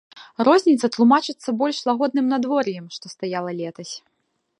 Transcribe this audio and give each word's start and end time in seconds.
Розніца 0.47 0.87
тлумачыцца 0.95 1.49
больш 1.59 1.81
лагодным 1.89 2.25
надвор'ем, 2.35 2.85
што 2.97 3.05
стаяла 3.15 3.51
летась. 3.61 3.93